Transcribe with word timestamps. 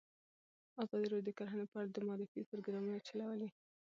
ازادي 0.83 1.07
راډیو 1.11 1.27
د 1.27 1.29
کرهنه 1.37 1.65
په 1.71 1.77
اړه 1.81 1.91
د 1.93 1.97
معارفې 2.07 2.41
پروګرامونه 2.51 2.99
چلولي. 3.07 3.49